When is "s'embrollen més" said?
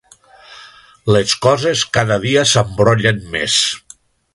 2.55-3.63